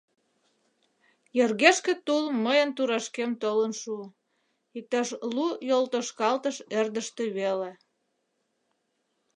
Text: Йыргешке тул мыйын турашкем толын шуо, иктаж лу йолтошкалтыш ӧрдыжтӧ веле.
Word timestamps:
Йыргешке 1.37 1.93
тул 2.05 2.23
мыйын 2.45 2.69
турашкем 2.77 3.31
толын 3.41 3.73
шуо, 3.81 4.05
иктаж 4.77 5.07
лу 5.33 5.47
йолтошкалтыш 5.69 6.57
ӧрдыжтӧ 6.79 7.25
веле. 7.37 7.71